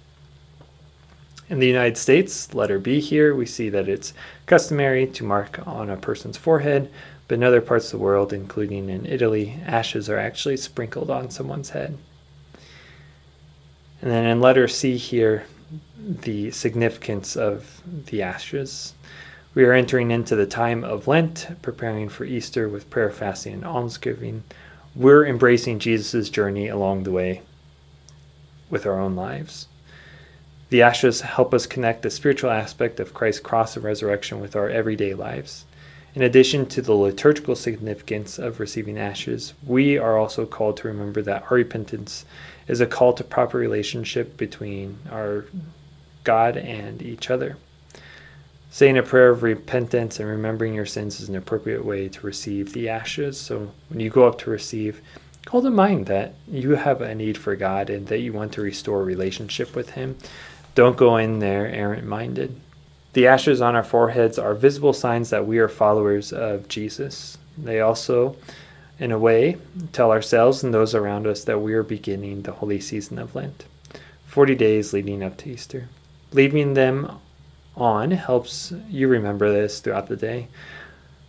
[1.49, 4.13] In the United States, letter B here, we see that it's
[4.45, 6.91] customary to mark on a person's forehead,
[7.27, 11.29] but in other parts of the world, including in Italy, ashes are actually sprinkled on
[11.29, 11.97] someone's head.
[14.01, 15.45] And then in letter C here,
[15.97, 18.93] the significance of the ashes.
[19.53, 23.65] We are entering into the time of Lent, preparing for Easter with prayer, fasting, and
[23.65, 24.45] almsgiving.
[24.95, 27.41] We're embracing Jesus' journey along the way
[28.69, 29.67] with our own lives.
[30.69, 34.69] The ashes help us connect the spiritual aspect of Christ's cross and resurrection with our
[34.69, 35.65] everyday lives.
[36.15, 41.21] In addition to the liturgical significance of receiving ashes, we are also called to remember
[41.23, 42.23] that our repentance
[42.69, 45.43] is a call to proper relationship between our
[46.23, 47.57] God and each other.
[48.73, 52.71] Saying a prayer of repentance and remembering your sins is an appropriate way to receive
[52.71, 53.37] the ashes.
[53.37, 55.01] So when you go up to receive,
[55.43, 58.61] call to mind that you have a need for God and that you want to
[58.61, 60.17] restore a relationship with Him.
[60.73, 62.61] Don't go in there errant minded.
[63.11, 67.37] The ashes on our foreheads are visible signs that we are followers of Jesus.
[67.57, 68.37] They also,
[68.99, 69.57] in a way,
[69.91, 73.65] tell ourselves and those around us that we are beginning the holy season of Lent,
[74.27, 75.89] 40 days leading up to Easter.
[76.31, 77.19] Leaving them
[77.81, 80.47] on helps you remember this throughout the day.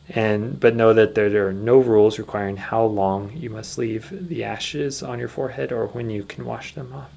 [0.09, 4.45] And but know that there, are no rules requiring how long you must leave the
[4.45, 7.11] ashes on your forehead or when you can wash them off.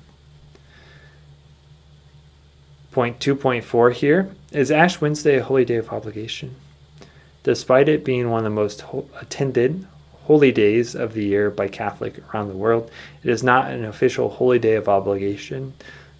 [2.92, 6.56] Point 2.4 here is Ash Wednesday a holy day of obligation?
[7.44, 9.86] Despite it being one of the most ho- attended
[10.24, 12.90] holy days of the year by Catholic around the world,
[13.22, 15.74] it is not an official holy day of obligation.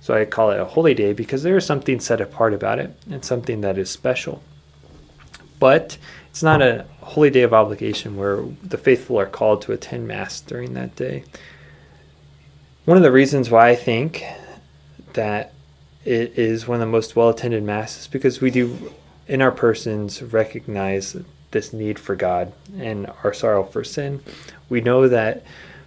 [0.06, 2.96] So I call it a holy day because there is something set apart about it
[3.10, 4.44] and something that is special.
[5.58, 5.98] But
[6.30, 10.42] it's not a holy day of obligation where the faithful are called to attend Mass
[10.42, 11.24] during that day.
[12.86, 14.24] One of the reasons why I think
[15.14, 15.54] that
[16.04, 18.94] it is one of the most well attended masses because we do
[19.28, 21.18] in our persons recognize
[21.50, 24.22] this need for God and our sorrow for sin.
[24.70, 25.42] We know that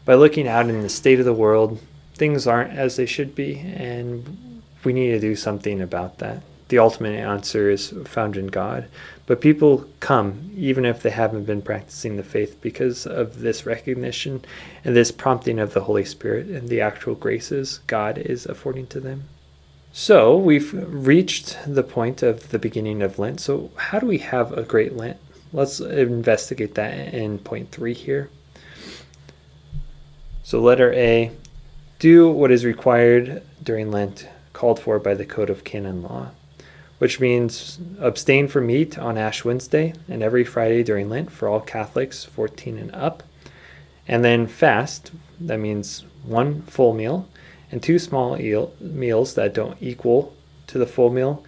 [0.05, 1.81] by looking out in the state of the world,
[2.19, 6.43] things aren't as they should be, and we need to do something about that.
[6.69, 8.89] The ultimate answer is found in God.
[9.27, 14.45] But people come, even if they haven't been practicing the faith, because of this recognition
[14.85, 19.01] and this prompting of the Holy Spirit and the actual graces God is affording to
[19.01, 19.25] them.
[19.93, 23.41] So we've reached the point of the beginning of Lent.
[23.41, 25.17] So, how do we have a great Lent?
[25.53, 28.29] Let's investigate that in point three here.
[30.43, 31.33] So, letter A
[31.99, 36.31] do what is required during Lent, called for by the Code of Canon Law,
[36.99, 41.61] which means abstain from meat on Ash Wednesday and every Friday during Lent for all
[41.61, 43.23] Catholics 14 and up.
[44.07, 47.29] And then fast, that means one full meal
[47.71, 50.35] and two small eel, meals that don't equal
[50.69, 51.45] to the full meal,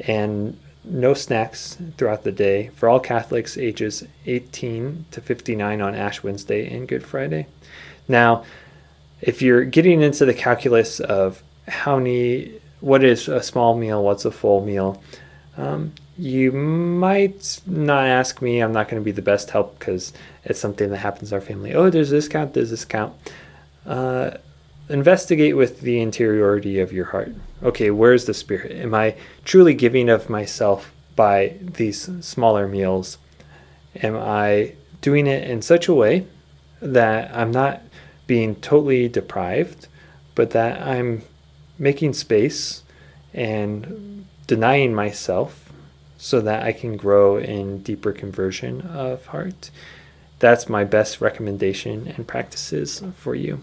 [0.00, 6.22] and no snacks throughout the day for all Catholics ages 18 to 59 on Ash
[6.22, 7.46] Wednesday and Good Friday.
[8.06, 8.44] Now,
[9.20, 14.24] if you're getting into the calculus of how many, what is a small meal, what's
[14.24, 15.02] a full meal,
[15.56, 18.60] um, you might not ask me.
[18.60, 20.12] I'm not going to be the best help because
[20.44, 21.74] it's something that happens in our family.
[21.74, 23.14] Oh, there's this count, there's this count.
[23.84, 24.32] Uh,
[24.88, 27.34] investigate with the interiority of your heart.
[27.62, 28.72] Okay, where's the spirit?
[28.72, 33.18] Am I truly giving of myself by these smaller meals?
[34.02, 36.26] Am I doing it in such a way
[36.80, 37.82] that I'm not
[38.26, 39.88] being totally deprived,
[40.34, 41.22] but that I'm
[41.78, 42.82] making space
[43.32, 45.72] and denying myself
[46.18, 49.70] so that I can grow in deeper conversion of heart?
[50.38, 53.62] That's my best recommendation and practices for you.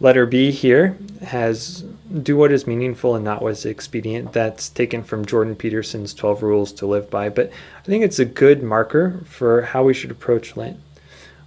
[0.00, 1.82] Letter B here has
[2.22, 4.32] do what is meaningful and not what is expedient.
[4.32, 8.24] That's taken from Jordan Peterson's 12 Rules to Live By, but I think it's a
[8.24, 10.80] good marker for how we should approach Lent.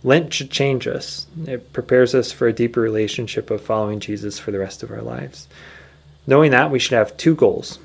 [0.08, 4.52] Lent should change us, it prepares us for a deeper relationship of following Jesus for
[4.52, 5.50] the rest of our lives.
[6.26, 7.78] Knowing that, we should have two goals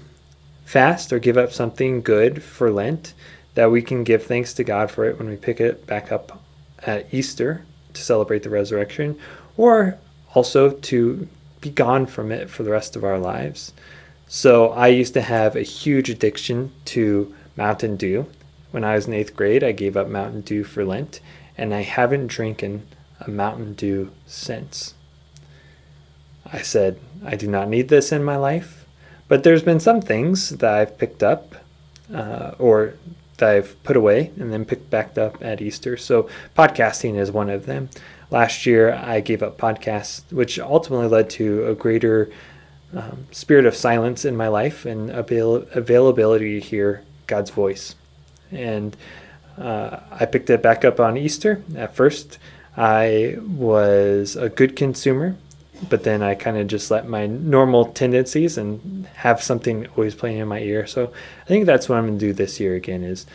[0.64, 3.12] fast or give up something good for Lent
[3.54, 6.40] that we can give thanks to God for it when we pick it back up
[6.84, 9.18] at Easter to celebrate the resurrection,
[9.56, 9.98] or
[10.32, 11.28] also to
[11.60, 13.72] be gone from it for the rest of our lives.
[14.28, 18.26] So I used to have a huge addiction to Mountain Dew.
[18.70, 21.20] When I was in eighth grade, I gave up Mountain Dew for Lent,
[21.57, 22.86] and I haven't drinking
[23.20, 24.94] a Mountain Dew since.
[26.53, 28.86] I said, I do not need this in my life,
[29.28, 31.55] but there's been some things that I've picked up
[32.12, 32.94] uh, or
[33.38, 35.96] that I've put away and then picked back up at Easter.
[35.96, 37.88] So podcasting is one of them
[38.32, 42.30] last year I gave up podcasts, which ultimately led to a greater
[42.94, 47.94] um, spirit of silence in my life and avail- availability to hear God's voice.
[48.50, 48.96] And
[49.59, 51.62] uh, I picked it back up on Easter.
[51.76, 52.38] At first,
[52.76, 55.36] I was a good consumer,
[55.88, 60.38] but then I kind of just let my normal tendencies and have something always playing
[60.38, 60.86] in my ear.
[60.86, 63.26] So I think that's what I'm going to do this year again is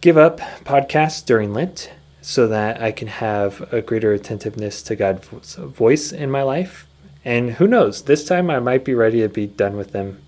[0.00, 5.54] give up podcasts during Lent so that I can have a greater attentiveness to God's
[5.56, 6.86] voice in my life.
[7.24, 10.22] And who knows, this time I might be ready to be done with them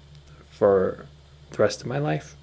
[0.50, 1.06] for
[1.50, 2.35] the rest of my life.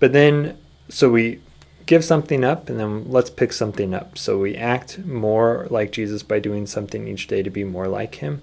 [0.00, 1.40] But then, so we
[1.86, 4.18] give something up and then let's pick something up.
[4.18, 8.16] So we act more like Jesus by doing something each day to be more like
[8.16, 8.42] him.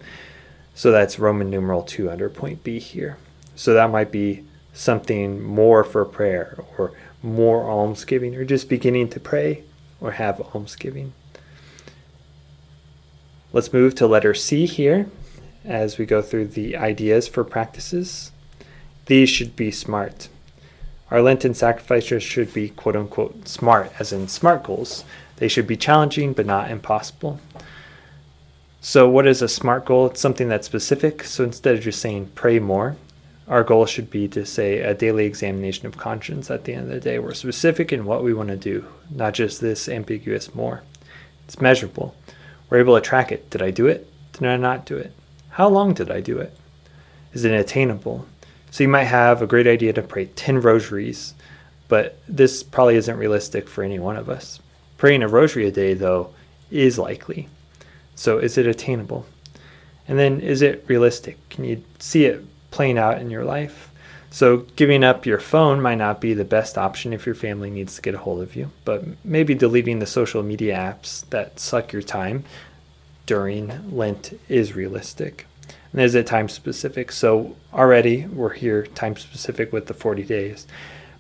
[0.73, 3.17] So that's Roman numeral 2 under point B here.
[3.55, 6.93] So that might be something more for prayer or
[7.23, 9.63] more almsgiving or just beginning to pray
[9.99, 11.13] or have almsgiving.
[13.51, 15.09] Let's move to letter C here
[15.65, 18.31] as we go through the ideas for practices.
[19.07, 20.29] These should be smart.
[21.09, 25.05] Our Lenten sacrifices should be quote unquote smart, as in SMART goals.
[25.37, 27.39] They should be challenging but not impossible.
[28.81, 30.07] So, what is a SMART goal?
[30.07, 31.23] It's something that's specific.
[31.23, 32.95] So, instead of just saying pray more,
[33.47, 36.89] our goal should be to say a daily examination of conscience at the end of
[36.89, 37.17] the day.
[37.19, 40.83] We're specific in what we want to do, not just this ambiguous more.
[41.45, 42.13] It's measurable.
[42.69, 43.49] We're able to track it.
[43.49, 44.11] Did I do it?
[44.33, 45.13] Did I not do it?
[45.51, 46.55] How long did I do it?
[47.31, 48.25] Is it attainable?
[48.77, 51.33] So you might have a great idea to pray 10 rosaries,
[51.87, 54.59] but this probably isn't realistic for any one of us.
[54.97, 56.31] Praying a rosary a day, though,
[56.69, 57.49] is likely.
[58.13, 59.25] So is it attainable?
[60.07, 61.39] And then is it realistic?
[61.49, 63.89] Can you see it playing out in your life.
[64.29, 67.95] So, giving up your phone might not be the best option if your family needs
[67.95, 71.91] to get a hold of you, but maybe deleting the social media apps that suck
[71.91, 72.43] your time
[73.25, 75.47] during Lent is realistic.
[75.97, 77.11] And is it time specific?
[77.11, 80.67] So already we're here time specific with the 40 days.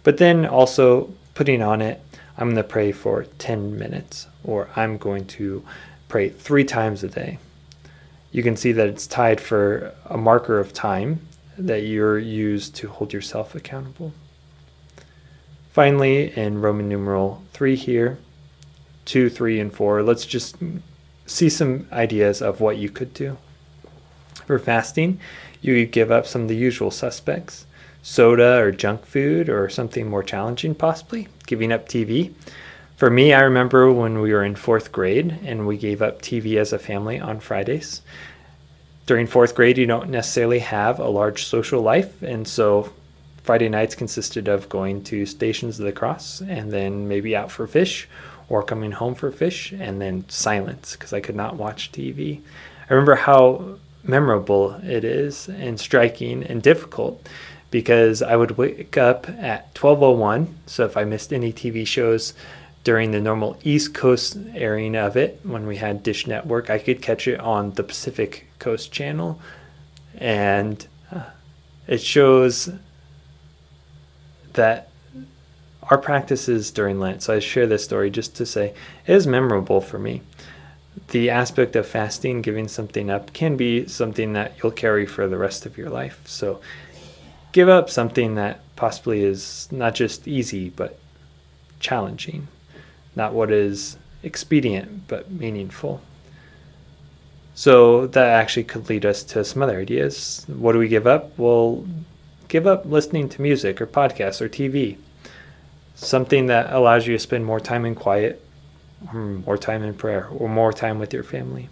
[0.03, 1.99] But then also putting on it,
[2.37, 5.65] I'm going to pray for 10 minutes or I'm going to
[6.09, 7.39] pray three times a day.
[8.31, 11.21] You can see that it's tied for a marker of time
[11.57, 14.13] that you're used to hold yourself accountable.
[15.71, 18.19] Finally, in Roman numeral 3 here,
[19.05, 20.55] 2, 3, and 4, let's just
[21.25, 23.39] see some ideas of what you could do.
[24.45, 25.19] For fasting,
[25.61, 27.65] you could give up some of the usual suspects
[28.01, 32.33] soda or junk food or something more challenging, possibly, giving up TV.
[32.95, 36.57] For me, I remember when we were in fourth grade and we gave up TV
[36.57, 38.01] as a family on Fridays.
[39.05, 42.93] During fourth grade, you don't necessarily have a large social life, and so
[43.43, 47.67] Friday nights consisted of going to Stations of the Cross and then maybe out for
[47.67, 48.07] fish
[48.49, 52.41] or coming home for fish and then silence because I could not watch TV.
[52.89, 57.27] I remember how memorable it is and striking and difficult
[57.69, 62.33] because I would wake up at 12:01 so if I missed any TV shows
[62.83, 67.01] during the normal East Coast airing of it when we had Dish Network I could
[67.01, 69.39] catch it on the Pacific Coast channel
[70.17, 71.23] and uh,
[71.87, 72.69] it shows
[74.53, 74.89] that
[75.89, 77.23] our practices during Lent.
[77.23, 78.73] So I share this story just to say
[79.05, 80.21] it is memorable for me.
[81.09, 85.37] The aspect of fasting, giving something up, can be something that you'll carry for the
[85.37, 86.21] rest of your life.
[86.25, 86.59] So
[87.51, 90.99] give up something that possibly is not just easy, but
[91.79, 92.47] challenging,
[93.15, 96.01] not what is expedient, but meaningful.
[97.53, 100.45] So that actually could lead us to some other ideas.
[100.47, 101.37] What do we give up?
[101.37, 101.85] Well,
[102.47, 104.97] give up listening to music or podcasts or TV
[105.97, 108.43] something that allows you to spend more time in quiet,
[109.05, 111.69] Hmm, more time in prayer, or more time with your family.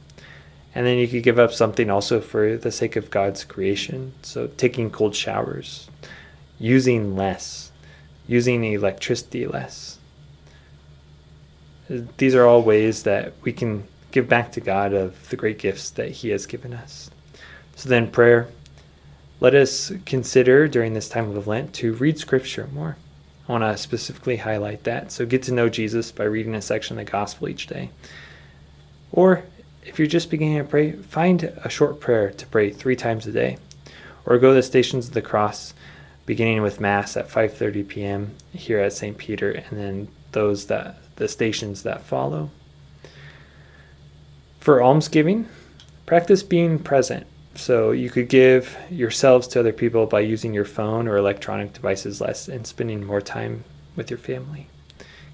[0.75, 4.13] And then you could give up something also for the sake of God's creation.
[4.21, 5.89] So taking cold showers,
[6.59, 7.71] using less,
[8.27, 9.97] using electricity less.
[12.17, 15.89] These are all ways that we can give back to God of the great gifts
[15.91, 17.09] that He has given us.
[17.75, 18.47] So then, prayer.
[19.41, 22.95] Let us consider during this time of Lent to read Scripture more.
[23.47, 25.11] I want to specifically highlight that.
[25.11, 27.91] So get to know Jesus by reading a section of the gospel each day.
[29.11, 29.43] Or
[29.83, 33.31] if you're just beginning to pray, find a short prayer to pray three times a
[33.31, 33.57] day.
[34.25, 35.75] Or go to the Stations of the Cross,
[36.25, 38.35] beginning with Mass at 5:30 p.m.
[38.51, 39.17] here at St.
[39.17, 42.49] Peter, and then those that the stations that follow.
[44.59, 45.47] For almsgiving,
[46.07, 47.27] practice being present.
[47.55, 52.19] So you could give yourselves to other people by using your phone or electronic devices
[52.19, 53.63] less and spending more time
[53.95, 54.67] with your family.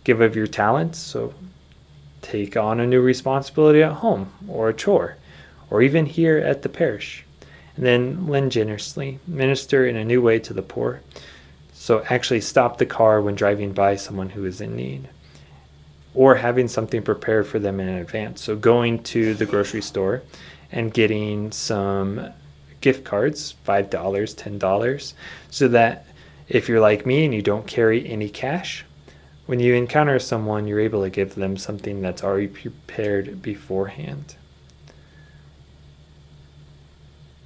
[0.03, 1.33] Give of your talents, so
[2.21, 5.17] take on a new responsibility at home or a chore
[5.71, 7.25] or even here at the parish.
[7.75, 11.01] And then lend generously, minister in a new way to the poor.
[11.73, 15.09] So actually stop the car when driving by someone who is in need
[16.13, 18.43] or having something prepared for them in advance.
[18.43, 20.21] So going to the grocery store
[20.71, 22.31] and getting some
[22.79, 25.13] gift cards $5, $10
[25.49, 26.05] so that
[26.47, 28.85] if you're like me and you don't carry any cash,
[29.45, 34.35] when you encounter someone, you're able to give them something that's already prepared beforehand.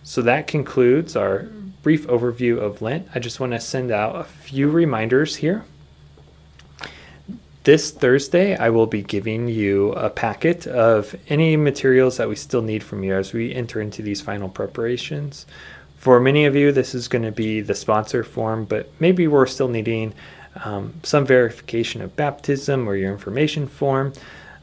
[0.04, 1.50] So that concludes our
[1.82, 3.08] brief overview of Lent.
[3.16, 5.66] I just want to send out a few reminders here.
[7.66, 12.62] This Thursday, I will be giving you a packet of any materials that we still
[12.62, 15.48] need from you as we enter into these final preparations.
[15.98, 19.48] For many of you, this is going to be the sponsor form, but maybe we're
[19.48, 20.14] still needing
[20.64, 24.14] um, some verification of baptism or your information form.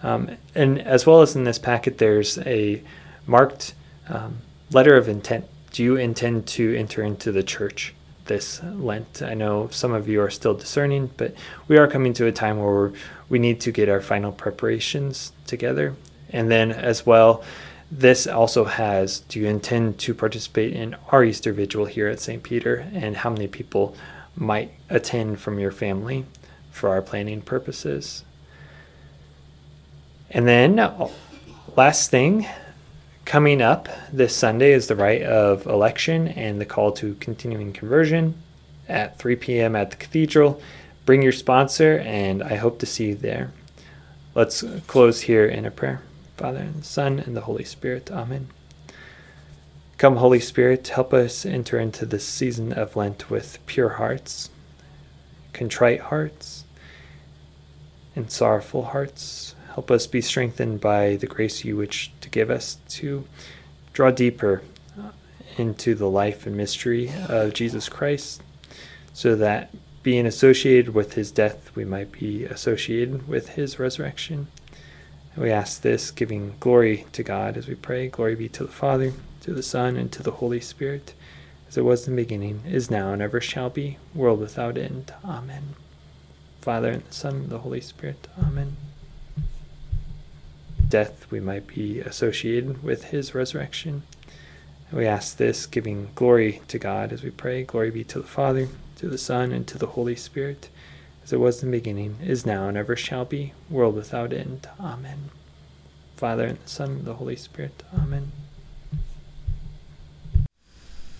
[0.04, 2.84] Um, and as well as in this packet, there's a
[3.26, 3.74] marked
[4.10, 4.38] um,
[4.70, 5.46] letter of intent.
[5.72, 7.94] Do you intend to enter into the church?
[8.26, 9.22] This Lent.
[9.22, 11.34] I know some of you are still discerning, but
[11.68, 12.92] we are coming to a time where
[13.28, 15.96] we need to get our final preparations together.
[16.30, 17.44] And then, as well,
[17.90, 22.42] this also has do you intend to participate in our Easter Vigil here at St.
[22.42, 23.94] Peter, and how many people
[24.34, 26.24] might attend from your family
[26.70, 28.24] for our planning purposes?
[30.30, 31.10] And then, uh,
[31.76, 32.46] last thing,
[33.24, 38.34] Coming up this Sunday is the rite of election and the call to continuing conversion
[38.88, 39.76] at 3 p.m.
[39.76, 40.60] at the cathedral.
[41.06, 43.52] Bring your sponsor, and I hope to see you there.
[44.34, 46.02] Let's close here in a prayer.
[46.36, 48.10] Father, and Son, and the Holy Spirit.
[48.10, 48.48] Amen.
[49.98, 54.50] Come, Holy Spirit, help us enter into this season of Lent with pure hearts,
[55.52, 56.64] contrite hearts,
[58.16, 59.54] and sorrowful hearts.
[59.74, 63.24] Help us be strengthened by the grace you wish to give us to
[63.92, 64.62] draw deeper
[64.98, 65.10] uh,
[65.56, 68.42] into the life and mystery of Jesus Christ,
[69.14, 74.48] so that being associated with his death, we might be associated with his resurrection.
[75.34, 78.08] And we ask this, giving glory to God as we pray.
[78.08, 81.14] Glory be to the Father, to the Son, and to the Holy Spirit,
[81.68, 85.14] as it was in the beginning, is now, and ever shall be, world without end.
[85.24, 85.76] Amen.
[86.60, 88.28] Father, and the Son, and the Holy Spirit.
[88.38, 88.76] Amen.
[90.92, 94.02] Death, we might be associated with his resurrection.
[94.90, 97.62] And we ask this, giving glory to God as we pray.
[97.62, 100.68] Glory be to the Father, to the Son, and to the Holy Spirit,
[101.24, 104.68] as it was in the beginning, is now, and ever shall be, world without end.
[104.78, 105.30] Amen.
[106.14, 107.82] Father, and the Son, and the Holy Spirit.
[107.96, 108.30] Amen.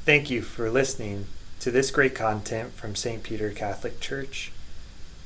[0.05, 1.29] Thank you for listening
[1.61, 3.23] to this great content from St.
[3.23, 4.53] Peter Catholic Church.